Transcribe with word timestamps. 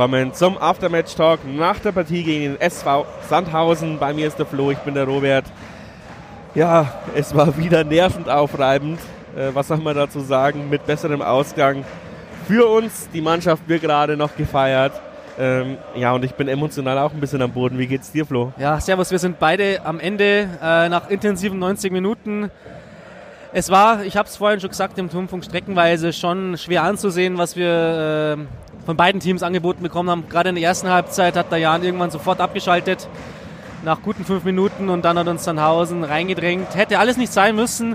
willkommen 0.00 0.32
zum 0.32 0.56
Aftermatch 0.56 1.14
Talk 1.14 1.40
nach 1.44 1.78
der 1.78 1.92
Partie 1.92 2.22
gegen 2.22 2.54
den 2.54 2.58
SV 2.58 3.04
Sandhausen. 3.28 3.98
Bei 3.98 4.14
mir 4.14 4.28
ist 4.28 4.38
der 4.38 4.46
Flo, 4.46 4.70
ich 4.70 4.78
bin 4.78 4.94
der 4.94 5.04
Robert. 5.04 5.44
Ja, 6.54 6.90
es 7.14 7.34
war 7.34 7.54
wieder 7.58 7.84
nervend 7.84 8.26
aufreibend. 8.26 8.98
Äh, 9.36 9.50
was 9.52 9.68
soll 9.68 9.76
man 9.76 9.94
dazu 9.94 10.20
sagen? 10.20 10.70
Mit 10.70 10.86
besserem 10.86 11.20
Ausgang 11.20 11.84
für 12.48 12.66
uns. 12.66 13.10
Die 13.12 13.20
Mannschaft 13.20 13.68
wird 13.68 13.82
gerade 13.82 14.16
noch 14.16 14.34
gefeiert. 14.36 14.98
Ähm, 15.38 15.76
ja, 15.94 16.12
und 16.12 16.24
ich 16.24 16.32
bin 16.32 16.48
emotional 16.48 16.96
auch 16.96 17.12
ein 17.12 17.20
bisschen 17.20 17.42
am 17.42 17.52
Boden. 17.52 17.78
Wie 17.78 17.86
geht's 17.86 18.10
dir, 18.10 18.24
Flo? 18.24 18.54
Ja, 18.56 18.80
servus. 18.80 19.10
Wir 19.10 19.18
sind 19.18 19.38
beide 19.38 19.84
am 19.84 20.00
Ende 20.00 20.48
äh, 20.62 20.88
nach 20.88 21.10
intensiven 21.10 21.58
90 21.58 21.92
Minuten. 21.92 22.50
Es 23.52 23.68
war, 23.68 24.02
ich 24.04 24.16
habe 24.16 24.26
es 24.26 24.38
vorhin 24.38 24.60
schon 24.60 24.70
gesagt, 24.70 24.96
im 24.96 25.10
Turmfunk 25.10 25.44
streckenweise 25.44 26.14
schon 26.14 26.56
schwer 26.56 26.84
anzusehen, 26.84 27.36
was 27.36 27.54
wir 27.54 28.38
äh, 28.38 28.69
von 28.90 28.96
beiden 28.96 29.20
Teams 29.20 29.44
angeboten 29.44 29.84
bekommen 29.84 30.10
haben. 30.10 30.28
Gerade 30.28 30.48
in 30.48 30.56
der 30.56 30.64
ersten 30.64 30.88
Halbzeit 30.88 31.36
hat 31.36 31.52
der 31.52 31.58
Jan 31.58 31.84
irgendwann 31.84 32.10
sofort 32.10 32.40
abgeschaltet, 32.40 33.08
nach 33.84 34.02
guten 34.02 34.24
fünf 34.24 34.42
Minuten 34.42 34.88
und 34.88 35.04
dann 35.04 35.16
hat 35.16 35.28
uns 35.28 35.44
Sandhausen 35.44 36.02
reingedrängt. 36.02 36.74
Hätte 36.74 36.98
alles 36.98 37.16
nicht 37.16 37.32
sein 37.32 37.54
müssen. 37.54 37.94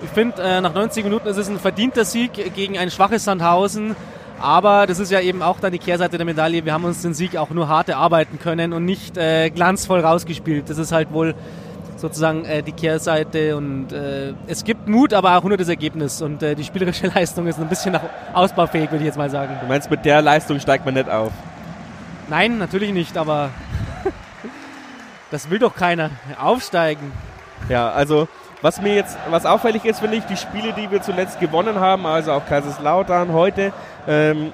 Ich 0.00 0.10
finde, 0.10 0.40
äh, 0.40 0.60
nach 0.60 0.72
90 0.72 1.02
Minuten 1.02 1.26
ist 1.26 1.38
es 1.38 1.48
ein 1.48 1.58
verdienter 1.58 2.04
Sieg 2.04 2.54
gegen 2.54 2.78
ein 2.78 2.92
schwaches 2.92 3.24
Sandhausen. 3.24 3.96
Aber 4.40 4.86
das 4.86 5.00
ist 5.00 5.10
ja 5.10 5.20
eben 5.20 5.42
auch 5.42 5.58
dann 5.58 5.72
die 5.72 5.80
Kehrseite 5.80 6.18
der 6.18 6.24
Medaille. 6.24 6.64
Wir 6.64 6.72
haben 6.72 6.84
uns 6.84 7.02
den 7.02 7.14
Sieg 7.14 7.36
auch 7.36 7.50
nur 7.50 7.66
hart 7.66 7.88
erarbeiten 7.88 8.38
können 8.38 8.72
und 8.72 8.84
nicht 8.84 9.18
äh, 9.18 9.50
glanzvoll 9.50 9.98
rausgespielt. 9.98 10.70
Das 10.70 10.78
ist 10.78 10.92
halt 10.92 11.12
wohl 11.12 11.34
sozusagen 11.98 12.44
äh, 12.44 12.62
die 12.62 12.72
Kehrseite 12.72 13.56
und 13.56 13.92
äh, 13.92 14.32
es 14.46 14.64
gibt 14.64 14.88
Mut, 14.88 15.12
aber 15.12 15.36
auch 15.36 15.44
nur 15.44 15.56
das 15.56 15.68
Ergebnis 15.68 16.22
und 16.22 16.42
äh, 16.42 16.54
die 16.54 16.64
spielerische 16.64 17.06
Leistung 17.14 17.46
ist 17.46 17.58
ein 17.58 17.68
bisschen 17.68 17.92
noch 17.92 18.02
ausbaufähig, 18.32 18.90
würde 18.90 18.98
ich 18.98 19.06
jetzt 19.06 19.18
mal 19.18 19.30
sagen. 19.30 19.56
Du 19.60 19.66
meinst, 19.66 19.90
mit 19.90 20.04
der 20.04 20.22
Leistung 20.22 20.60
steigt 20.60 20.84
man 20.84 20.94
nicht 20.94 21.10
auf? 21.10 21.32
Nein, 22.28 22.58
natürlich 22.58 22.92
nicht, 22.92 23.16
aber 23.16 23.50
das 25.30 25.50
will 25.50 25.58
doch 25.58 25.74
keiner. 25.74 26.10
Aufsteigen. 26.40 27.12
Ja, 27.68 27.90
also 27.90 28.28
was 28.62 28.80
mir 28.80 28.94
jetzt, 28.94 29.16
was 29.30 29.46
auffällig 29.46 29.84
ist, 29.84 30.00
finde 30.00 30.16
ich, 30.16 30.24
die 30.24 30.36
Spiele, 30.36 30.72
die 30.72 30.90
wir 30.90 31.00
zuletzt 31.00 31.38
gewonnen 31.38 31.78
haben, 31.78 32.06
also 32.06 32.32
auch 32.32 32.46
Kaiserslautern 32.46 33.32
heute, 33.32 33.72
ähm, 34.06 34.52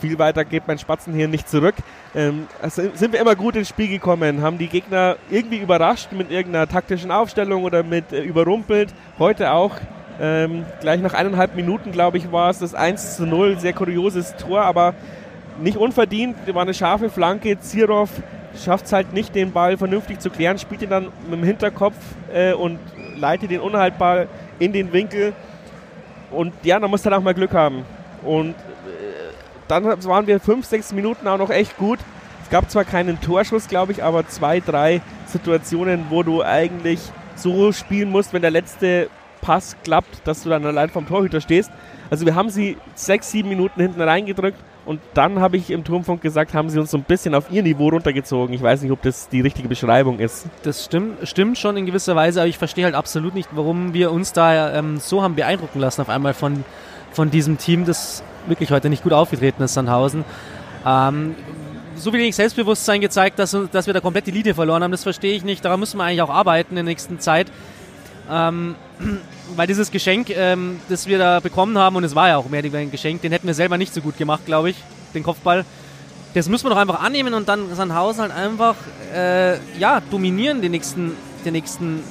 viel 0.00 0.18
weiter 0.18 0.44
geht 0.44 0.66
mein 0.66 0.78
Spatzen 0.78 1.14
hier 1.14 1.28
nicht 1.28 1.48
zurück. 1.48 1.74
Ähm, 2.14 2.46
sind 2.68 3.12
wir 3.12 3.20
immer 3.20 3.36
gut 3.36 3.56
ins 3.56 3.68
Spiel 3.68 3.88
gekommen, 3.88 4.42
haben 4.42 4.58
die 4.58 4.68
Gegner 4.68 5.16
irgendwie 5.30 5.58
überrascht 5.58 6.12
mit 6.12 6.30
irgendeiner 6.30 6.66
taktischen 6.66 7.10
Aufstellung 7.10 7.64
oder 7.64 7.82
mit 7.82 8.12
äh, 8.12 8.22
überrumpelt. 8.22 8.92
Heute 9.18 9.52
auch 9.52 9.72
ähm, 10.20 10.64
gleich 10.80 11.00
nach 11.00 11.14
eineinhalb 11.14 11.54
Minuten, 11.54 11.92
glaube 11.92 12.18
ich, 12.18 12.32
war 12.32 12.50
es 12.50 12.58
das 12.58 12.74
1 12.74 13.16
zu 13.16 13.26
0. 13.26 13.58
Sehr 13.60 13.72
kurioses 13.72 14.34
Tor, 14.36 14.62
aber 14.62 14.94
nicht 15.60 15.76
unverdient. 15.76 16.36
War 16.52 16.62
eine 16.62 16.74
scharfe 16.74 17.08
Flanke. 17.08 17.58
Zirov 17.60 18.10
schafft 18.64 18.86
es 18.86 18.92
halt 18.92 19.12
nicht, 19.12 19.34
den 19.34 19.52
Ball 19.52 19.76
vernünftig 19.76 20.20
zu 20.20 20.30
klären, 20.30 20.58
spielt 20.58 20.82
ihn 20.82 20.90
dann 20.90 21.08
mit 21.24 21.34
dem 21.34 21.44
Hinterkopf 21.44 21.96
äh, 22.32 22.52
und 22.52 22.78
leitet 23.16 23.50
den 23.50 23.60
unhaltbar 23.60 24.26
in 24.58 24.72
den 24.72 24.92
Winkel. 24.92 25.32
Und 26.30 26.52
ja, 26.62 26.78
da 26.78 26.88
muss 26.88 27.04
er 27.06 27.16
auch 27.16 27.22
mal 27.22 27.34
Glück 27.34 27.54
haben. 27.54 27.84
Und 28.22 28.50
äh, 28.50 28.54
dann 29.68 29.84
waren 29.84 30.26
wir 30.26 30.40
fünf, 30.40 30.66
sechs 30.66 30.92
Minuten 30.92 31.26
auch 31.28 31.38
noch 31.38 31.50
echt 31.50 31.76
gut. 31.76 31.98
Es 32.42 32.50
gab 32.50 32.70
zwar 32.70 32.84
keinen 32.84 33.20
Torschuss, 33.20 33.68
glaube 33.68 33.92
ich, 33.92 34.02
aber 34.02 34.26
zwei, 34.26 34.60
drei 34.60 35.02
Situationen, 35.26 36.06
wo 36.08 36.22
du 36.22 36.42
eigentlich 36.42 37.00
so 37.36 37.72
spielen 37.72 38.10
musst, 38.10 38.32
wenn 38.32 38.42
der 38.42 38.50
letzte 38.50 39.10
Pass 39.40 39.76
klappt, 39.84 40.26
dass 40.26 40.42
du 40.42 40.50
dann 40.50 40.64
allein 40.64 40.88
vom 40.88 41.06
Torhüter 41.06 41.40
stehst. 41.40 41.70
Also 42.10 42.26
wir 42.26 42.34
haben 42.34 42.50
sie 42.50 42.76
sechs, 42.94 43.30
sieben 43.30 43.48
Minuten 43.48 43.80
hinten 43.80 44.00
reingedrückt 44.00 44.58
und 44.86 45.00
dann 45.12 45.40
habe 45.40 45.58
ich 45.58 45.70
im 45.70 45.84
Turmfunk 45.84 46.22
gesagt, 46.22 46.54
haben 46.54 46.70
sie 46.70 46.80
uns 46.80 46.90
so 46.90 46.96
ein 46.96 47.04
bisschen 47.04 47.34
auf 47.34 47.50
ihr 47.50 47.62
Niveau 47.62 47.90
runtergezogen. 47.90 48.54
Ich 48.54 48.62
weiß 48.62 48.80
nicht, 48.80 48.90
ob 48.90 49.02
das 49.02 49.28
die 49.28 49.42
richtige 49.42 49.68
Beschreibung 49.68 50.18
ist. 50.18 50.46
Das 50.62 50.86
stimmt, 50.86 51.28
stimmt 51.28 51.58
schon 51.58 51.76
in 51.76 51.84
gewisser 51.84 52.16
Weise, 52.16 52.40
aber 52.40 52.48
ich 52.48 52.56
verstehe 52.56 52.84
halt 52.84 52.94
absolut 52.94 53.34
nicht, 53.34 53.50
warum 53.52 53.92
wir 53.92 54.10
uns 54.10 54.32
da 54.32 54.74
ähm, 54.74 54.98
so 54.98 55.22
haben 55.22 55.34
beeindrucken 55.34 55.80
lassen 55.80 56.00
auf 56.00 56.08
einmal 56.08 56.32
von, 56.32 56.64
von 57.12 57.30
diesem 57.30 57.58
Team, 57.58 57.84
das 57.84 58.22
wirklich 58.48 58.70
heute 58.70 58.88
nicht 58.88 59.02
gut 59.02 59.12
aufgetreten 59.12 59.62
ist, 59.62 59.74
Sandhausen. 59.74 60.24
Ähm, 60.86 61.34
so 61.96 62.12
wenig 62.12 62.36
Selbstbewusstsein 62.36 63.00
gezeigt, 63.00 63.38
dass, 63.38 63.56
dass 63.72 63.86
wir 63.86 63.94
da 63.94 64.00
komplett 64.00 64.26
die 64.26 64.30
Linie 64.30 64.54
verloren 64.54 64.82
haben, 64.82 64.92
das 64.92 65.02
verstehe 65.02 65.34
ich 65.34 65.44
nicht. 65.44 65.64
Daran 65.64 65.80
müssen 65.80 65.98
wir 65.98 66.04
eigentlich 66.04 66.22
auch 66.22 66.30
arbeiten 66.30 66.70
in 66.70 66.76
der 66.76 66.84
nächsten 66.84 67.20
Zeit. 67.20 67.50
Ähm, 68.30 68.76
weil 69.56 69.66
dieses 69.66 69.90
Geschenk, 69.90 70.30
ähm, 70.30 70.80
das 70.88 71.06
wir 71.06 71.18
da 71.18 71.40
bekommen 71.40 71.78
haben, 71.78 71.96
und 71.96 72.04
es 72.04 72.14
war 72.14 72.28
ja 72.28 72.36
auch 72.36 72.48
mehr 72.48 72.62
ein 72.62 72.90
Geschenk, 72.90 73.22
den 73.22 73.32
hätten 73.32 73.46
wir 73.46 73.54
selber 73.54 73.78
nicht 73.78 73.92
so 73.94 74.00
gut 74.00 74.16
gemacht, 74.16 74.46
glaube 74.46 74.70
ich, 74.70 74.76
den 75.14 75.22
Kopfball. 75.22 75.64
Das 76.34 76.48
müssen 76.48 76.66
wir 76.66 76.70
doch 76.70 76.76
einfach 76.76 77.02
annehmen 77.02 77.34
und 77.34 77.48
dann 77.48 77.74
Sandhausen 77.74 78.22
halt 78.22 78.32
einfach 78.32 78.76
äh, 79.14 79.58
ja, 79.78 80.02
dominieren 80.10 80.60
die 80.60 80.68
nächsten, 80.68 81.12
die 81.44 81.50
nächsten 81.50 82.02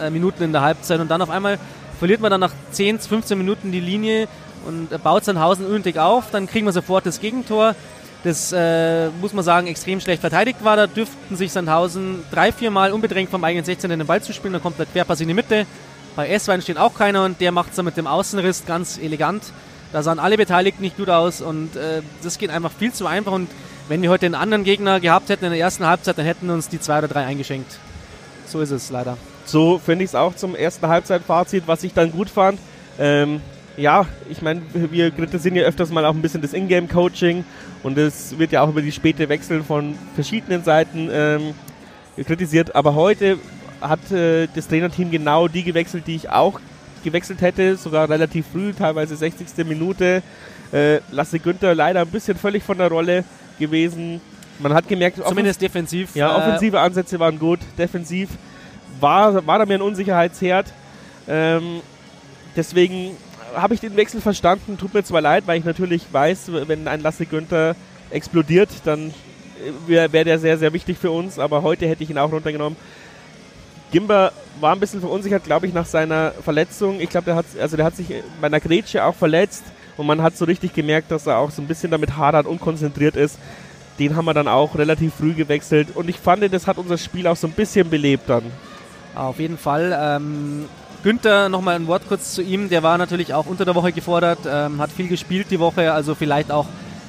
äh, 0.00 0.08
Minuten 0.08 0.44
in 0.44 0.52
der 0.52 0.62
Halbzeit 0.62 1.00
und 1.00 1.10
dann 1.10 1.20
auf 1.20 1.30
einmal 1.30 1.58
verliert 1.98 2.20
man 2.20 2.30
dann 2.30 2.40
nach 2.40 2.52
10, 2.70 3.00
15 3.00 3.36
Minuten 3.36 3.72
die 3.72 3.80
Linie 3.80 4.28
und 4.66 5.02
baut 5.02 5.24
Sandhausen 5.24 5.66
unnötig 5.66 5.98
auf, 5.98 6.30
dann 6.30 6.46
kriegen 6.46 6.66
wir 6.66 6.72
sofort 6.72 7.06
das 7.06 7.20
Gegentor. 7.20 7.74
Das 8.22 8.52
äh, 8.52 9.08
muss 9.20 9.32
man 9.32 9.44
sagen, 9.44 9.66
extrem 9.66 10.00
schlecht 10.00 10.20
verteidigt 10.20 10.62
war. 10.62 10.76
Da 10.76 10.86
dürften 10.86 11.36
sich 11.36 11.52
Sandhausen 11.52 12.22
drei, 12.30 12.52
vier 12.52 12.70
Mal 12.70 12.92
unbedrängt 12.92 13.30
vom 13.30 13.42
eigenen 13.44 13.64
16 13.64 13.90
in 13.90 13.98
den 13.98 14.06
Ball 14.06 14.22
zu 14.22 14.32
spielen. 14.32 14.52
Dann 14.52 14.62
kommt 14.62 14.78
der 14.78 14.86
Querpass 14.86 15.20
in 15.20 15.28
die 15.28 15.34
Mitte. 15.34 15.66
Bei 16.16 16.28
Esswein 16.28 16.60
steht 16.60 16.76
auch 16.76 16.94
keiner 16.94 17.24
und 17.24 17.40
der 17.40 17.52
macht 17.52 17.70
es 17.70 17.76
dann 17.76 17.84
mit 17.84 17.96
dem 17.96 18.06
Außenriss 18.06 18.66
ganz 18.66 18.98
elegant. 18.98 19.44
Da 19.92 20.02
sahen 20.02 20.18
alle 20.18 20.36
Beteiligten 20.36 20.82
nicht 20.82 20.96
gut 20.96 21.08
aus 21.08 21.40
und 21.40 21.76
äh, 21.76 22.02
das 22.22 22.38
geht 22.38 22.50
einfach 22.50 22.72
viel 22.72 22.92
zu 22.92 23.06
einfach. 23.06 23.32
Und 23.32 23.48
wenn 23.88 24.02
wir 24.02 24.10
heute 24.10 24.26
einen 24.26 24.34
anderen 24.34 24.64
Gegner 24.64 25.00
gehabt 25.00 25.30
hätten 25.30 25.46
in 25.46 25.50
der 25.52 25.60
ersten 25.60 25.86
Halbzeit, 25.86 26.18
dann 26.18 26.26
hätten 26.26 26.50
uns 26.50 26.68
die 26.68 26.78
zwei 26.78 26.98
oder 26.98 27.08
drei 27.08 27.24
eingeschenkt. 27.24 27.78
So 28.46 28.60
ist 28.60 28.70
es 28.70 28.90
leider. 28.90 29.16
So 29.46 29.80
finde 29.84 30.04
ich 30.04 30.10
es 30.10 30.14
auch 30.14 30.36
zum 30.36 30.54
ersten 30.54 30.86
Halbzeitfazit, 30.86 31.64
was 31.66 31.82
ich 31.82 31.94
dann 31.94 32.12
gut 32.12 32.28
fand. 32.30 32.60
Ähm, 32.98 33.40
ja, 33.76 34.06
ich 34.28 34.42
meine, 34.42 34.62
wir 34.72 35.10
kritisieren 35.10 35.56
ja 35.56 35.62
öfters 35.64 35.90
mal 35.90 36.04
auch 36.04 36.14
ein 36.14 36.22
bisschen 36.22 36.42
das 36.42 36.52
Ingame-Coaching 36.52 37.44
und 37.82 37.98
es 37.98 38.38
wird 38.38 38.52
ja 38.52 38.62
auch 38.62 38.68
über 38.68 38.82
die 38.82 38.92
späte 38.92 39.28
Wechsel 39.28 39.62
von 39.62 39.96
verschiedenen 40.14 40.64
Seiten 40.64 41.08
ähm, 41.12 41.54
kritisiert. 42.26 42.74
Aber 42.74 42.94
heute 42.94 43.38
hat 43.80 44.10
äh, 44.12 44.48
das 44.54 44.68
Trainerteam 44.68 45.10
genau 45.10 45.48
die 45.48 45.62
gewechselt, 45.62 46.06
die 46.06 46.16
ich 46.16 46.28
auch 46.30 46.60
gewechselt 47.02 47.40
hätte, 47.40 47.76
sogar 47.76 48.08
relativ 48.08 48.46
früh, 48.52 48.72
teilweise 48.72 49.16
60. 49.16 49.64
Minute. 49.66 50.22
Äh, 50.72 51.00
Lasse 51.10 51.38
Günther 51.38 51.74
leider 51.74 52.02
ein 52.02 52.08
bisschen 52.08 52.36
völlig 52.36 52.62
von 52.62 52.78
der 52.78 52.88
Rolle 52.88 53.24
gewesen. 53.58 54.20
Man 54.58 54.74
hat 54.74 54.86
gemerkt, 54.88 55.18
zumindest 55.26 55.62
defensiv. 55.62 56.14
Ja, 56.14 56.34
äh, 56.34 56.38
offensive 56.38 56.78
Ansätze 56.80 57.18
waren 57.18 57.38
gut. 57.38 57.60
Defensiv 57.78 58.28
war, 59.00 59.46
war 59.46 59.58
da 59.58 59.66
mir 59.66 59.74
ein 59.74 59.82
Unsicherheitsherd. 59.82 60.72
Ähm, 61.26 61.80
deswegen 62.54 63.16
habe 63.54 63.74
ich 63.74 63.80
den 63.80 63.96
Wechsel 63.96 64.20
verstanden. 64.20 64.78
Tut 64.78 64.94
mir 64.94 65.02
zwar 65.02 65.20
leid, 65.20 65.44
weil 65.46 65.58
ich 65.58 65.64
natürlich 65.64 66.04
weiß, 66.12 66.50
wenn 66.66 66.88
ein 66.88 67.00
Lasse 67.00 67.26
Günther 67.26 67.76
explodiert, 68.10 68.70
dann 68.84 69.14
wäre 69.86 70.12
wär 70.12 70.24
der 70.24 70.38
sehr, 70.38 70.58
sehr 70.58 70.72
wichtig 70.72 70.98
für 70.98 71.10
uns. 71.10 71.38
Aber 71.38 71.62
heute 71.62 71.86
hätte 71.86 72.02
ich 72.02 72.10
ihn 72.10 72.18
auch 72.18 72.32
runtergenommen. 72.32 72.76
Gimber 73.90 74.32
war 74.60 74.74
ein 74.74 74.80
bisschen 74.80 75.00
verunsichert, 75.00 75.44
glaube 75.44 75.66
ich, 75.66 75.72
nach 75.72 75.86
seiner 75.86 76.30
Verletzung. 76.30 77.00
Ich 77.00 77.10
glaube, 77.10 77.24
der 77.24 77.36
hat, 77.36 77.46
also 77.60 77.76
der 77.76 77.86
hat 77.86 77.96
sich 77.96 78.08
bei 78.40 78.46
einer 78.46 78.60
Grätsche 78.60 79.04
auch 79.04 79.14
verletzt 79.14 79.64
und 79.96 80.06
man 80.06 80.22
hat 80.22 80.36
so 80.36 80.44
richtig 80.44 80.72
gemerkt, 80.72 81.10
dass 81.10 81.26
er 81.26 81.38
auch 81.38 81.50
so 81.50 81.60
ein 81.60 81.66
bisschen 81.66 81.90
damit 81.90 82.16
hadert 82.16 82.46
und 82.46 82.60
konzentriert 82.60 83.16
ist. 83.16 83.38
Den 83.98 84.16
haben 84.16 84.24
wir 84.24 84.34
dann 84.34 84.48
auch 84.48 84.78
relativ 84.78 85.14
früh 85.14 85.34
gewechselt 85.34 85.88
und 85.94 86.08
ich 86.08 86.18
fand, 86.18 86.52
das 86.52 86.66
hat 86.66 86.78
unser 86.78 86.98
Spiel 86.98 87.26
auch 87.26 87.36
so 87.36 87.48
ein 87.48 87.52
bisschen 87.52 87.90
belebt 87.90 88.28
dann. 88.28 88.44
Auf 89.14 89.40
jeden 89.40 89.58
Fall. 89.58 89.96
Ähm, 90.00 90.66
Günther, 91.02 91.48
nochmal 91.48 91.76
ein 91.76 91.86
Wort 91.86 92.02
kurz 92.08 92.34
zu 92.34 92.42
ihm. 92.42 92.68
Der 92.68 92.82
war 92.82 92.98
natürlich 92.98 93.32
auch 93.34 93.46
unter 93.46 93.64
der 93.64 93.74
Woche 93.74 93.92
gefordert, 93.92 94.40
ähm, 94.46 94.80
hat 94.80 94.90
viel 94.92 95.08
gespielt 95.08 95.46
die 95.50 95.58
Woche, 95.58 95.92
also 95.92 96.14
vielleicht 96.14 96.52
auch 96.52 96.66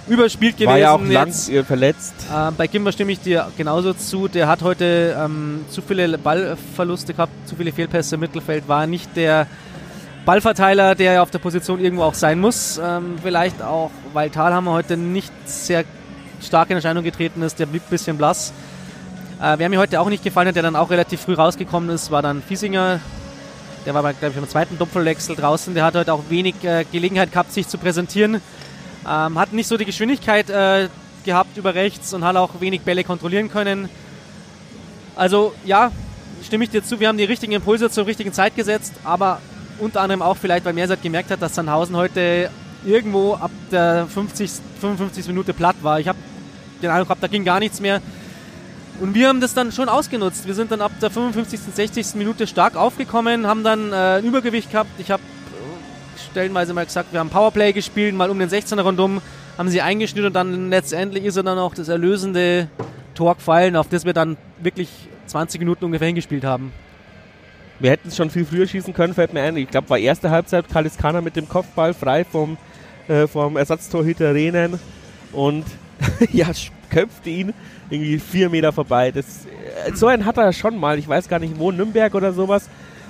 überspielt 0.07 0.55
gewesen. 0.55 0.69
War 0.69 0.77
ja 0.77 0.91
auch 0.91 1.01
lang 1.03 1.31
verletzt. 1.31 2.13
Äh, 2.33 2.51
bei 2.51 2.67
Gimber 2.67 2.91
stimme 2.91 3.11
ich 3.11 3.19
dir 3.19 3.47
genauso 3.57 3.93
zu. 3.93 4.27
Der 4.27 4.47
hat 4.47 4.61
heute 4.61 5.15
ähm, 5.19 5.65
zu 5.69 5.81
viele 5.81 6.17
Ballverluste 6.17 7.13
gehabt, 7.13 7.33
zu 7.47 7.55
viele 7.55 7.71
Fehlpässe 7.71 8.15
im 8.15 8.21
Mittelfeld, 8.21 8.67
war 8.67 8.87
nicht 8.87 9.15
der 9.15 9.47
Ballverteiler, 10.25 10.95
der 10.95 11.23
auf 11.23 11.31
der 11.31 11.39
Position 11.39 11.79
irgendwo 11.79 12.03
auch 12.03 12.13
sein 12.13 12.39
muss. 12.39 12.79
Ähm, 12.83 13.15
vielleicht 13.21 13.61
auch, 13.61 13.91
weil 14.13 14.29
Thalhammer 14.29 14.71
heute 14.71 14.97
nicht 14.97 15.33
sehr 15.45 15.83
stark 16.41 16.69
in 16.69 16.75
Erscheinung 16.75 17.03
getreten 17.03 17.41
ist, 17.41 17.59
der 17.59 17.65
blieb 17.65 17.83
ein 17.83 17.89
bisschen 17.89 18.17
blass. 18.17 18.53
Äh, 19.41 19.57
wer 19.57 19.69
mir 19.69 19.79
heute 19.79 19.99
auch 19.99 20.09
nicht 20.09 20.23
gefallen 20.23 20.47
hat, 20.47 20.55
der 20.55 20.63
dann 20.63 20.75
auch 20.75 20.91
relativ 20.91 21.21
früh 21.21 21.33
rausgekommen 21.33 21.89
ist, 21.89 22.11
war 22.11 22.21
dann 22.21 22.41
Fiesinger. 22.41 22.99
Der 23.85 23.93
war, 23.93 24.01
glaube 24.01 24.27
ich, 24.27 24.35
beim 24.35 24.47
zweiten 24.47 24.77
Doppelwechsel 24.77 25.35
draußen. 25.35 25.73
Der 25.73 25.83
hat 25.83 25.95
heute 25.95 26.13
auch 26.13 26.23
wenig 26.29 26.55
äh, 26.63 26.85
Gelegenheit 26.91 27.31
gehabt, 27.31 27.51
sich 27.51 27.67
zu 27.67 27.77
präsentieren. 27.77 28.41
Ähm, 29.07 29.39
hat 29.39 29.53
nicht 29.53 29.67
so 29.67 29.77
die 29.77 29.85
Geschwindigkeit 29.85 30.49
äh, 30.49 30.87
gehabt 31.25 31.57
über 31.57 31.73
rechts 31.73 32.13
und 32.13 32.23
hat 32.23 32.35
auch 32.35 32.61
wenig 32.61 32.81
Bälle 32.81 33.03
kontrollieren 33.03 33.49
können. 33.49 33.89
Also 35.15 35.53
ja, 35.65 35.91
stimme 36.43 36.63
ich 36.63 36.69
dir 36.69 36.83
zu, 36.83 36.99
wir 36.99 37.07
haben 37.07 37.17
die 37.17 37.23
richtigen 37.23 37.53
Impulse 37.53 37.89
zur 37.89 38.05
richtigen 38.05 38.33
Zeit 38.33 38.55
gesetzt, 38.55 38.93
aber 39.03 39.41
unter 39.79 40.01
anderem 40.01 40.21
auch 40.21 40.37
vielleicht, 40.37 40.63
weil 40.65 40.73
Mersat 40.73 41.01
gemerkt 41.01 41.31
hat, 41.31 41.41
dass 41.41 41.55
Sandhausen 41.55 41.95
heute 41.95 42.51
irgendwo 42.85 43.33
ab 43.33 43.51
der 43.71 44.07
50, 44.07 44.51
55. 44.79 45.27
Minute 45.27 45.53
platt 45.53 45.77
war. 45.81 45.99
Ich 45.99 46.07
habe 46.07 46.19
den 46.81 46.89
Eindruck 46.89 47.07
gehabt, 47.07 47.23
da 47.23 47.27
ging 47.27 47.43
gar 47.43 47.59
nichts 47.59 47.79
mehr. 47.79 48.01
Und 49.01 49.15
wir 49.15 49.29
haben 49.29 49.41
das 49.41 49.55
dann 49.55 49.71
schon 49.71 49.89
ausgenutzt. 49.89 50.45
Wir 50.45 50.53
sind 50.53 50.71
dann 50.71 50.79
ab 50.79 50.91
der 51.01 51.09
55., 51.09 51.59
60. 51.73 52.13
Minute 52.13 52.45
stark 52.45 52.75
aufgekommen, 52.75 53.47
haben 53.47 53.63
dann 53.63 53.91
äh, 53.91 54.19
ein 54.19 54.23
Übergewicht 54.23 54.69
gehabt. 54.69 54.91
Ich 54.99 55.09
habe 55.09 55.23
äh, 55.23 56.19
stellenweise 56.31 56.75
mal 56.75 56.85
gesagt, 56.85 57.11
wir 57.11 57.19
haben 57.19 57.31
Powerplay 57.31 57.73
gespielt, 57.73 58.13
mal 58.13 58.29
um 58.29 58.37
den 58.37 58.47
16er 58.47 58.81
rundum, 58.81 59.19
haben 59.57 59.69
sie 59.69 59.81
eingeschnürt 59.81 60.27
und 60.27 60.33
dann 60.33 60.69
letztendlich 60.69 61.25
ist 61.25 61.35
er 61.35 61.41
dann 61.41 61.57
auch 61.57 61.73
das 61.73 61.87
erlösende 61.87 62.67
Tor 63.15 63.33
gefallen, 63.33 63.75
auf 63.75 63.89
das 63.89 64.05
wir 64.05 64.13
dann 64.13 64.37
wirklich 64.59 64.89
20 65.25 65.59
Minuten 65.59 65.85
ungefähr 65.85 66.05
hingespielt 66.05 66.43
haben. 66.43 66.71
Wir 67.79 67.89
hätten 67.89 68.09
es 68.09 68.15
schon 68.15 68.29
viel 68.29 68.45
früher 68.45 68.67
schießen 68.67 68.93
können, 68.93 69.15
fällt 69.15 69.33
mir 69.33 69.41
ein. 69.41 69.57
Ich 69.57 69.67
glaube, 69.71 69.89
war 69.89 69.97
erste 69.97 70.29
Halbzeit 70.29 70.69
Kaliskana 70.69 71.21
mit 71.21 71.35
dem 71.35 71.49
Kopfball 71.49 71.95
frei 71.95 72.23
vom, 72.23 72.55
äh, 73.07 73.25
vom 73.25 73.57
Ersatztorhüter 73.57 74.35
Rehnen 74.35 74.79
und 75.31 75.65
ja, 76.31 76.47
köpfte 76.89 77.29
ihn 77.29 77.53
irgendwie 77.89 78.19
vier 78.19 78.49
Meter 78.49 78.71
vorbei. 78.71 79.11
Das, 79.11 79.45
äh, 79.85 79.93
so 79.93 80.07
einen 80.07 80.25
hat 80.25 80.37
er 80.37 80.53
schon 80.53 80.77
mal. 80.77 80.99
Ich 80.99 81.07
weiß 81.07 81.27
gar 81.27 81.39
nicht 81.39 81.57
wo, 81.57 81.71
Nürnberg 81.71 82.13
oder 82.15 82.33
sowas. 82.33 82.69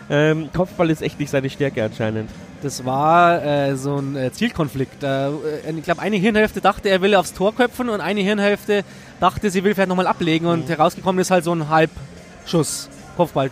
Ähm, 0.10 0.50
Kopfball 0.54 0.90
ist 0.90 1.02
echt 1.02 1.19
nicht 1.19 1.30
seine 1.30 1.50
Stärke 1.50 1.84
anscheinend. 1.84 2.30
Das 2.62 2.86
war 2.86 3.44
äh, 3.44 3.75
so 3.75 3.98
ein 3.98 4.16
äh, 4.16 4.31
Zielkonflikt. 4.31 5.04
Äh, 5.04 5.30
ich 5.78 5.84
glaube, 5.84 6.02
eine 6.02 6.18
Hirnhälfte 6.18 6.62
dachte, 6.62 6.90
er 6.90 7.02
will 7.02 7.16
aufs 7.16 7.34
Tor 7.34 7.56
köpfen 7.56 7.90
und 7.90 8.02
eine 8.02 8.22
Hirnhälfte 8.22 8.84
dachte, 9.19 9.50
sie 9.50 9.63
will 9.63 9.74
vielleicht 9.74 9.90
nochmal 9.90 10.08
ablegen 10.08 10.48
und 10.48 10.66
mhm. 10.66 10.68
herausgekommen 10.68 11.19
ist 11.22 11.31
halt 11.31 11.44
so 11.44 11.54
ein 11.54 11.69
Halbschuss, 11.69 12.90
Kopfball. 13.18 13.52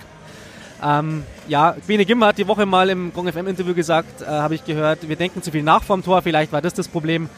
Ähm, 0.84 1.24
ja, 1.48 1.76
Bene 1.88 2.06
Gimmer 2.06 2.28
hat 2.28 2.38
die 2.38 2.48
Woche 2.48 2.66
mal 2.66 2.90
im 2.90 3.12
Gong 3.14 3.32
FM 3.32 3.48
Interview 3.48 3.74
gesagt, 3.74 4.22
äh, 4.22 4.26
habe 4.26 4.56
ich 4.56 4.64
gehört, 4.64 5.08
wir 5.08 5.16
denken 5.16 5.42
zu 5.42 5.52
viel 5.52 5.64
nach 5.64 5.84
vorm 5.84 6.04
Tor, 6.04 6.22
vielleicht 6.22 6.52
war 6.52 6.62
das 6.62 6.74
das 6.74 6.88
Problem. 6.88 7.30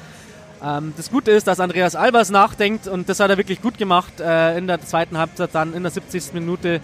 Ähm, 0.63 0.93
das 0.95 1.09
Gute 1.09 1.31
ist, 1.31 1.47
dass 1.47 1.59
Andreas 1.59 1.95
Albers 1.95 2.29
nachdenkt 2.29 2.87
und 2.87 3.09
das 3.09 3.19
hat 3.19 3.29
er 3.29 3.37
wirklich 3.37 3.61
gut 3.61 3.77
gemacht 3.77 4.19
äh, 4.19 4.57
in 4.57 4.67
der 4.67 4.81
zweiten 4.81 5.17
Halbzeit, 5.17 5.49
dann 5.53 5.73
in 5.73 5.83
der 5.83 5.91
70. 5.91 6.33
Minute. 6.33 6.81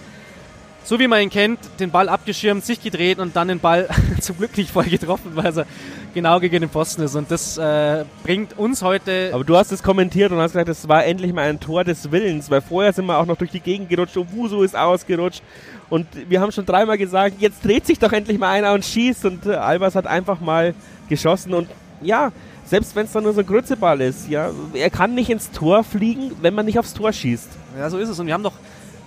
So 0.83 0.99
wie 0.99 1.07
man 1.09 1.21
ihn 1.21 1.29
kennt, 1.29 1.59
den 1.81 1.91
Ball 1.91 2.07
abgeschirmt, 2.07 2.63
sich 2.63 2.81
gedreht 2.81 3.19
und 3.19 3.35
dann 3.35 3.49
den 3.49 3.59
Ball 3.59 3.89
zum 4.21 4.37
Glück 4.37 4.55
nicht 4.55 4.71
voll 4.71 4.85
getroffen, 4.85 5.31
weil 5.35 5.57
er 5.57 5.65
genau 6.13 6.39
gegen 6.39 6.61
den 6.61 6.69
Pfosten 6.69 7.01
ist. 7.01 7.13
Und 7.15 7.29
das 7.29 7.57
äh, 7.57 8.05
bringt 8.23 8.57
uns 8.57 8.81
heute. 8.81 9.31
Aber 9.33 9.43
du 9.43 9.57
hast 9.57 9.73
es 9.73 9.83
kommentiert 9.83 10.31
und 10.31 10.37
hast 10.37 10.53
gesagt, 10.53 10.69
das 10.69 10.87
war 10.87 11.03
endlich 11.03 11.33
mal 11.33 11.49
ein 11.49 11.59
Tor 11.59 11.83
des 11.83 12.09
Willens, 12.09 12.49
weil 12.49 12.61
vorher 12.61 12.93
sind 12.93 13.05
wir 13.05 13.17
auch 13.17 13.25
noch 13.25 13.35
durch 13.35 13.51
die 13.51 13.59
Gegend 13.59 13.89
gerutscht, 13.89 14.15
Wusu 14.15 14.63
ist 14.63 14.77
ausgerutscht. 14.77 15.43
Und 15.89 16.07
wir 16.29 16.39
haben 16.39 16.53
schon 16.53 16.65
dreimal 16.65 16.97
gesagt, 16.97 17.35
jetzt 17.39 17.65
dreht 17.65 17.85
sich 17.85 17.99
doch 17.99 18.13
endlich 18.13 18.39
mal 18.39 18.49
einer 18.49 18.71
und 18.71 18.85
schießt. 18.85 19.25
Und 19.25 19.45
äh, 19.45 19.55
Albers 19.55 19.93
hat 19.93 20.07
einfach 20.07 20.39
mal 20.39 20.73
geschossen. 21.09 21.53
Und 21.53 21.67
ja, 22.01 22.31
selbst 22.65 22.95
wenn 22.95 23.05
es 23.05 23.11
dann 23.11 23.23
nur 23.23 23.33
so 23.33 23.39
ein 23.39 23.45
Grützeball 23.45 24.01
ist, 24.01 24.27
ja, 24.27 24.51
er 24.73 24.89
kann 24.89 25.15
nicht 25.15 25.29
ins 25.29 25.51
Tor 25.51 25.83
fliegen, 25.83 26.31
wenn 26.41 26.53
man 26.53 26.65
nicht 26.65 26.77
aufs 26.79 26.93
Tor 26.93 27.13
schießt. 27.13 27.49
Ja, 27.79 27.89
so 27.89 27.97
ist 27.97 28.09
es. 28.09 28.19
Und 28.19 28.27
wir 28.27 28.33
haben 28.33 28.43
doch 28.43 28.53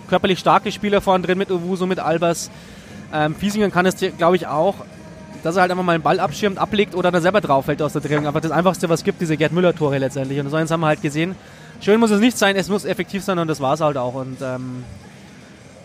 körperlich 0.09 0.39
starke 0.39 0.73
Spieler 0.73 1.01
vorne 1.01 1.25
drin 1.25 1.39
mit 1.39 1.51
Owuso, 1.51 1.87
mit 1.87 1.99
Albers. 1.99 2.51
Ähm, 3.13 3.35
Fiesingen 3.35 3.71
kann 3.71 3.87
es, 3.87 3.97
glaube 4.17 4.37
ich, 4.37 4.47
auch, 4.47 4.77
dass 5.43 5.57
er 5.57 5.63
halt 5.63 5.71
einfach 5.71 5.85
mal 5.85 5.93
einen 5.93 6.03
Ball 6.03 6.21
abschirmt, 6.21 6.59
ablegt 6.59 6.95
oder 6.95 7.11
dann 7.11 7.23
selber 7.23 7.41
drauf 7.41 7.67
fällt 7.67 7.83
aus 7.83 7.93
der 7.93 8.03
Drehung. 8.03 8.27
Aber 8.27 8.41
das 8.41 8.51
Einfachste, 8.51 8.89
was 8.89 9.01
es 9.01 9.05
gibt, 9.05 9.21
diese 9.21 9.37
Gerd 9.37 9.53
Müller-Tore 9.53 9.99
letztendlich. 9.99 10.41
Und 10.41 10.49
so 10.49 10.57
eins 10.57 10.71
haben 10.71 10.81
wir 10.81 10.87
halt 10.87 11.03
gesehen. 11.03 11.35
Schön 11.81 12.01
muss 12.01 12.11
es 12.11 12.21
nicht 12.21 12.37
sein, 12.37 12.57
es 12.57 12.69
muss 12.69 12.85
effektiv 12.85 13.25
sein 13.25 13.39
und 13.39 13.49
das 13.49 13.61
war 13.61 13.75
es 13.75 13.81
halt 13.81 13.97
auch. 13.97 14.15
Und 14.15 14.39
ähm, 14.43 14.85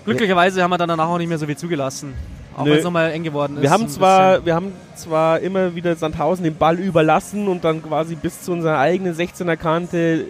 glücklicherweise 0.04 0.62
haben 0.62 0.72
wir 0.72 0.78
dann 0.78 0.90
danach 0.90 1.08
auch 1.08 1.18
nicht 1.18 1.30
mehr 1.30 1.38
so 1.38 1.46
viel 1.46 1.58
zugelassen. 1.58 2.13
Auch 2.56 2.66
wenn 2.66 2.74
es 2.74 2.84
nochmal 2.84 3.12
eng 3.12 3.24
geworden 3.24 3.57
ist. 3.57 3.63
Wir 3.63 3.69
haben, 3.69 3.90
zwar, 3.90 4.46
wir 4.46 4.56
haben 4.56 4.72
zwar 4.96 5.40
immer 5.42 5.75
wieder 5.75 5.96
Sandhausen 5.96 6.44
den 6.44 6.56
Ball 6.56 6.80
überlassen 6.80 7.48
und 7.48 7.63
dann 7.63 7.84
quasi 7.84 8.16
bis 8.16 8.42
zu 8.44 8.54
unserer 8.54 8.80
eigenen 8.80 9.13
16er 9.13 9.57
Kante 9.57 10.25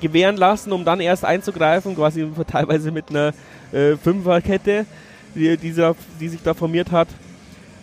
gewähren 0.00 0.36
lassen, 0.36 0.72
um 0.72 0.84
dann 0.84 1.00
erst 1.00 1.24
einzugreifen, 1.24 1.96
quasi 1.96 2.26
teilweise 2.46 2.90
mit 2.90 3.08
einer 3.08 3.32
äh, 3.72 3.96
Fünferkette, 3.96 4.84
die, 5.34 5.56
die, 5.56 5.74
die 6.20 6.28
sich 6.28 6.42
da 6.42 6.52
formiert 6.52 6.92
hat. 6.92 7.08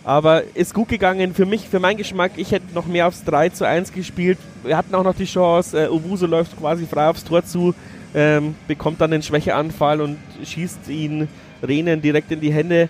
Aber 0.04 0.42
ist 0.54 0.74
gut 0.74 0.88
gegangen 0.88 1.34
für 1.34 1.46
mich, 1.46 1.68
für 1.68 1.78
meinen 1.78 1.96
Geschmack. 1.96 2.32
Ich 2.36 2.50
hätte 2.50 2.74
noch 2.74 2.86
mehr 2.86 3.06
aufs 3.06 3.24
3 3.24 3.50
zu 3.50 3.66
1 3.66 3.92
gespielt. 3.92 4.38
Wir 4.64 4.76
hatten 4.76 4.94
auch 4.94 5.04
noch 5.04 5.14
die 5.14 5.26
Chance. 5.26 5.84
Äh, 5.84 5.88
Owusu 5.88 6.26
läuft 6.26 6.56
quasi 6.56 6.86
frei 6.86 7.08
aufs 7.08 7.24
Tor 7.24 7.44
zu, 7.44 7.74
ähm, 8.14 8.54
bekommt 8.68 9.00
dann 9.00 9.10
den 9.10 9.22
Schwächeanfall 9.22 10.00
und 10.00 10.18
schießt 10.44 10.88
ihn 10.88 11.28
Renen 11.66 12.02
direkt 12.02 12.30
in 12.32 12.40
die 12.40 12.52
Hände 12.52 12.88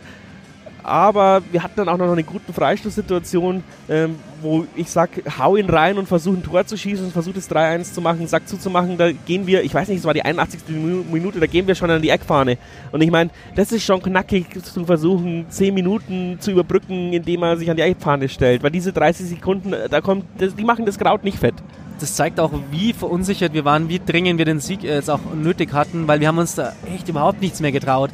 aber 0.83 1.43
wir 1.51 1.63
hatten 1.63 1.77
dann 1.77 1.89
auch 1.89 1.97
noch 1.97 2.11
eine 2.11 2.25
gute 2.25 2.53
Freistoßsituation, 2.53 3.63
ähm, 3.89 4.17
wo 4.41 4.67
ich 4.75 4.91
sag, 4.91 5.11
hau 5.39 5.57
ihn 5.57 5.71
rein 5.71 5.99
und 5.99 6.07
versuche 6.07 6.37
ein 6.37 6.43
Tor 6.43 6.67
zu 6.67 6.77
schießen 6.77 7.07
und 7.07 7.13
versuche 7.13 7.35
das 7.35 7.51
3-1 7.51 7.93
zu 7.93 8.01
machen, 8.01 8.27
Sack 8.27 8.49
zuzumachen. 8.49 8.99
Da 8.99 9.13
gehen 9.13 9.47
wir, 9.47 9.63
ich 9.63 9.73
weiß 9.73 9.89
nicht, 9.89 9.99
es 9.99 10.05
war 10.05 10.15
die 10.15 10.25
81. 10.25 10.63
Minute, 10.69 11.39
da 11.39 11.47
gehen 11.47 11.67
wir 11.67 11.75
schon 11.75 11.91
an 11.91 12.03
die 12.03 12.11
Eckfahne. 12.11 12.59
Und 12.91 13.01
ich 13.03 13.11
meine, 13.11 13.31
das 13.55 13.71
ist 13.73 13.85
schon 13.85 14.03
knackig 14.03 14.47
zu 14.63 14.85
versuchen, 14.85 15.47
10 15.49 15.73
Minuten 15.73 16.37
zu 16.41 16.51
überbrücken, 16.51 17.13
indem 17.13 17.41
man 17.41 17.59
sich 17.59 17.71
an 17.71 17.77
die 17.77 17.83
Eckfahne 17.83 18.29
stellt. 18.29 18.63
Weil 18.63 18.71
diese 18.71 18.93
30 18.93 19.29
Sekunden, 19.29 19.75
da 19.91 20.01
kommt, 20.01 20.25
das, 20.39 20.55
die 20.55 20.65
machen 20.65 20.87
das 20.87 20.99
Kraut 20.99 21.25
nicht 21.25 21.39
fett 21.39 21.55
das 22.03 22.17
zeigt 22.17 22.41
auch, 22.41 22.51
wie 22.73 22.93
verunsichert 22.93 23.55
wir 23.55 23.65
waren, 23.65 23.89
wie 23.89 24.01
dringend 24.05 24.39
wir 24.39 24.45
den 24.45 24.59
Sieg 24.59 24.83
jetzt 24.83 25.09
auch 25.09 25.21
nötig 25.35 25.73
hatten, 25.73 26.09
weil 26.09 26.19
wir 26.19 26.27
haben 26.27 26.39
uns 26.39 26.57
da 26.57 26.73
echt 26.93 27.09
überhaupt 27.09 27.41
nichts 27.41 27.61
mehr 27.61 27.71
getraut. 27.71 28.11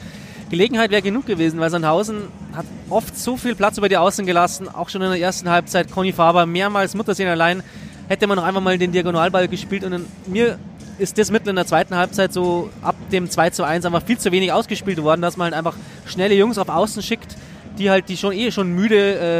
Gelegenheit 0.51 0.91
wäre 0.91 1.03
genug 1.03 1.27
gewesen, 1.27 1.61
weil 1.61 1.71
Sandhausen 1.71 2.23
hat 2.55 2.67
oft 2.89 3.19
so 3.19 3.37
viel 3.37 3.55
Platz 3.55 3.77
über 3.79 3.89
die 3.89 3.97
Außen 3.97 4.25
gelassen, 4.25 4.69
auch 4.69 4.89
schon 4.89 5.03
in 5.03 5.11
der 5.11 5.21
ersten 5.21 5.51
Halbzeit. 5.51 5.91
Conny 5.91 6.13
Faber 6.13 6.47
mehrmals 6.47 6.95
Muttersehen 6.95 7.29
allein. 7.29 7.63
Hätte 8.09 8.27
man 8.27 8.37
noch 8.37 8.45
einfach 8.45 8.63
mal 8.63 8.79
den 8.79 8.91
Diagonalball 8.93 9.49
gespielt 9.49 9.85
und 9.85 10.07
mir 10.27 10.59
ist 10.99 11.19
das 11.19 11.31
mitten 11.31 11.51
in 11.51 11.57
der 11.57 11.67
zweiten 11.67 11.95
Halbzeit 11.95 12.33
so 12.33 12.71
ab 12.83 12.97
dem 13.13 13.31
2 13.31 13.51
zu 13.51 13.65
1 13.65 13.85
einfach 13.85 14.03
viel 14.03 14.19
zu 14.19 14.33
wenig 14.33 14.53
ausgespielt 14.53 15.03
worden, 15.03 15.21
dass 15.21 15.37
man 15.37 15.47
halt 15.47 15.55
einfach 15.55 15.77
schnelle 16.07 16.35
Jungs 16.35 16.59
auf 16.59 16.69
Außen 16.69 17.03
schickt, 17.03 17.37
die 17.79 17.91
halt 17.91 18.09
die 18.09 18.17
schon 18.17 18.33
eh 18.33 18.51
schon 18.51 18.75
müde 18.75 18.97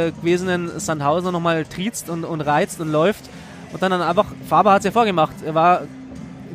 äh, 0.07 0.11
gewesenen 0.11 0.79
Sandhausen 0.79 1.31
nochmal 1.31 1.65
triezt 1.65 2.09
und, 2.09 2.23
und 2.23 2.41
reizt 2.41 2.79
und 2.79 2.91
läuft. 2.91 3.29
Und 3.73 3.81
dann, 3.81 3.91
dann 3.91 4.01
einfach, 4.01 4.27
Faber 4.47 4.71
hat 4.71 4.79
es 4.79 4.85
ja 4.85 4.91
vorgemacht. 4.91 5.35
Er 5.45 5.53
war, 5.53 5.81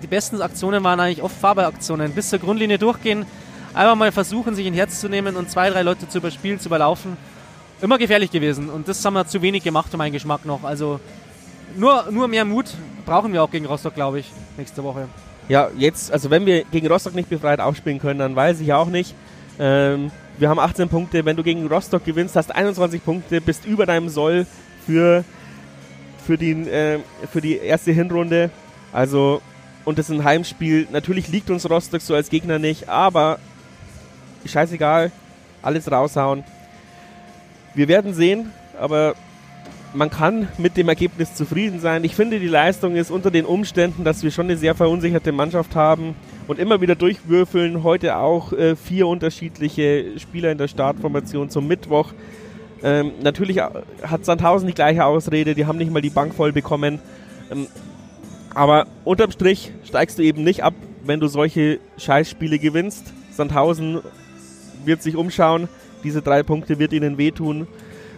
die 0.02 0.06
besten 0.06 0.40
Aktionen 0.40 0.82
waren 0.82 0.98
eigentlich 0.98 1.22
oft 1.22 1.36
Faber-Aktionen. 1.36 2.12
Bis 2.12 2.30
zur 2.30 2.38
Grundlinie 2.38 2.78
durchgehen, 2.78 3.26
einfach 3.74 3.96
mal 3.96 4.12
versuchen, 4.12 4.54
sich 4.54 4.66
ein 4.66 4.74
Herz 4.74 5.00
zu 5.00 5.08
nehmen 5.08 5.36
und 5.36 5.50
zwei, 5.50 5.70
drei 5.70 5.82
Leute 5.82 6.08
zu 6.08 6.18
überspielen, 6.18 6.60
zu 6.60 6.68
überlaufen. 6.68 7.16
Immer 7.82 7.98
gefährlich 7.98 8.30
gewesen. 8.30 8.70
Und 8.70 8.88
das 8.88 9.04
haben 9.04 9.14
wir 9.14 9.26
zu 9.26 9.42
wenig 9.42 9.62
gemacht 9.62 9.90
für 9.90 9.96
meinen 9.96 10.12
Geschmack 10.12 10.44
noch. 10.44 10.62
Also 10.64 11.00
nur, 11.76 12.10
nur 12.10 12.28
mehr 12.28 12.44
Mut 12.44 12.66
brauchen 13.04 13.32
wir 13.32 13.42
auch 13.42 13.50
gegen 13.50 13.66
Rostock, 13.66 13.94
glaube 13.94 14.20
ich, 14.20 14.30
nächste 14.56 14.82
Woche. 14.84 15.08
Ja, 15.48 15.68
jetzt, 15.76 16.10
also 16.10 16.30
wenn 16.30 16.46
wir 16.46 16.64
gegen 16.64 16.86
Rostock 16.86 17.14
nicht 17.14 17.28
befreit 17.28 17.60
aufspielen 17.60 17.98
können, 17.98 18.18
dann 18.18 18.34
weiß 18.34 18.60
ich 18.60 18.72
auch 18.72 18.86
nicht. 18.88 19.14
Ähm, 19.58 20.10
wir 20.38 20.48
haben 20.48 20.58
18 20.58 20.88
Punkte. 20.88 21.24
Wenn 21.24 21.36
du 21.36 21.42
gegen 21.42 21.66
Rostock 21.66 22.04
gewinnst, 22.04 22.36
hast 22.36 22.54
21 22.54 23.04
Punkte, 23.04 23.40
bist 23.40 23.66
über 23.66 23.86
deinem 23.86 24.08
Soll 24.08 24.46
für, 24.86 25.24
für, 26.24 26.38
die, 26.38 26.52
äh, 26.52 27.00
für 27.30 27.40
die 27.40 27.56
erste 27.56 27.92
Hinrunde. 27.92 28.50
Also, 28.92 29.42
und 29.84 29.98
das 29.98 30.08
ist 30.08 30.16
ein 30.16 30.24
Heimspiel. 30.24 30.88
Natürlich 30.90 31.28
liegt 31.28 31.50
uns 31.50 31.68
Rostock 31.68 32.00
so 32.00 32.14
als 32.14 32.30
Gegner 32.30 32.58
nicht, 32.58 32.88
aber 32.88 33.38
scheißegal, 34.46 35.10
alles 35.62 35.90
raushauen. 35.90 36.44
Wir 37.74 37.88
werden 37.88 38.14
sehen, 38.14 38.52
aber 38.78 39.14
man 39.94 40.10
kann 40.10 40.48
mit 40.58 40.76
dem 40.76 40.88
Ergebnis 40.88 41.34
zufrieden 41.34 41.80
sein. 41.80 42.04
Ich 42.04 42.16
finde, 42.16 42.40
die 42.40 42.48
Leistung 42.48 42.96
ist 42.96 43.10
unter 43.10 43.30
den 43.30 43.44
Umständen, 43.44 44.04
dass 44.04 44.22
wir 44.22 44.30
schon 44.30 44.46
eine 44.46 44.56
sehr 44.56 44.74
verunsicherte 44.74 45.32
Mannschaft 45.32 45.76
haben 45.76 46.16
und 46.48 46.58
immer 46.58 46.80
wieder 46.80 46.96
durchwürfeln. 46.96 47.82
Heute 47.84 48.16
auch 48.16 48.52
äh, 48.52 48.76
vier 48.76 49.06
unterschiedliche 49.06 50.18
Spieler 50.18 50.50
in 50.50 50.58
der 50.58 50.68
Startformation 50.68 51.48
zum 51.48 51.68
Mittwoch. 51.68 52.12
Ähm, 52.82 53.12
natürlich 53.22 53.60
hat 53.60 54.24
Sandhausen 54.24 54.66
die 54.66 54.74
gleiche 54.74 55.04
Ausrede, 55.04 55.54
die 55.54 55.66
haben 55.66 55.78
nicht 55.78 55.92
mal 55.92 56.02
die 56.02 56.10
Bank 56.10 56.34
voll 56.34 56.52
bekommen. 56.52 56.98
Ähm, 57.50 57.68
aber 58.54 58.86
unterm 59.04 59.30
Strich 59.30 59.72
steigst 59.84 60.18
du 60.18 60.22
eben 60.22 60.44
nicht 60.44 60.62
ab, 60.62 60.74
wenn 61.04 61.20
du 61.20 61.28
solche 61.28 61.80
Scheißspiele 61.98 62.58
gewinnst. 62.58 63.12
Sandhausen 63.32 64.00
wird 64.86 65.02
sich 65.02 65.16
umschauen. 65.16 65.68
Diese 66.02 66.22
drei 66.22 66.42
Punkte 66.42 66.78
wird 66.78 66.92
ihnen 66.92 67.18
wehtun. 67.18 67.66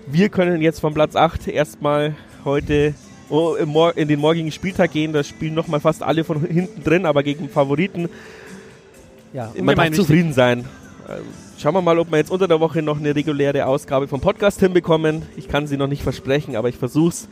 Wir 0.06 0.28
können 0.28 0.62
jetzt 0.62 0.80
von 0.80 0.94
Platz 0.94 1.16
8 1.16 1.48
erstmal 1.48 2.14
heute 2.44 2.94
oh, 3.28 3.56
in 3.94 4.08
den 4.08 4.20
morgigen 4.20 4.52
Spieltag 4.52 4.92
gehen. 4.92 5.12
Da 5.12 5.24
spielen 5.24 5.54
nochmal 5.54 5.80
fast 5.80 6.02
alle 6.02 6.24
von 6.24 6.44
hinten 6.44 6.82
drin, 6.82 7.06
aber 7.06 7.22
gegen 7.22 7.48
Favoriten. 7.48 8.08
Ja, 9.32 9.52
Man 9.60 9.76
darf 9.76 9.90
zufrieden 9.92 10.32
sein. 10.32 10.64
Ähm, 11.08 11.24
schauen 11.58 11.74
wir 11.74 11.82
mal, 11.82 11.98
ob 11.98 12.10
wir 12.10 12.18
jetzt 12.18 12.30
unter 12.30 12.48
der 12.48 12.60
Woche 12.60 12.82
noch 12.82 12.98
eine 12.98 13.14
reguläre 13.14 13.66
Ausgabe 13.66 14.08
vom 14.08 14.20
Podcast 14.20 14.60
hinbekommen. 14.60 15.22
Ich 15.36 15.48
kann 15.48 15.66
sie 15.66 15.76
noch 15.76 15.88
nicht 15.88 16.02
versprechen, 16.02 16.56
aber 16.56 16.68
ich 16.68 16.76
versuch's. 16.76 17.28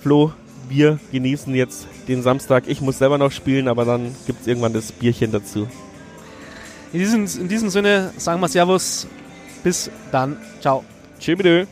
Flo, 0.00 0.32
wir 0.68 0.98
genießen 1.12 1.54
jetzt 1.54 1.86
den 2.06 2.22
Samstag. 2.22 2.64
Ich 2.66 2.80
muss 2.80 2.98
selber 2.98 3.18
noch 3.18 3.32
spielen, 3.32 3.68
aber 3.68 3.84
dann 3.84 4.14
gibt 4.26 4.42
es 4.42 4.46
irgendwann 4.46 4.72
das 4.72 4.92
Bierchen 4.92 5.32
dazu. 5.32 5.66
In 6.92 6.98
diesem, 7.00 7.24
in 7.24 7.48
diesem 7.48 7.70
Sinne 7.70 8.12
sagen 8.16 8.40
wir 8.40 8.48
Servus. 8.48 9.06
Bis 9.62 9.90
dann. 10.10 10.36
Ciao. 10.60 10.84
Tschüss. 11.20 11.68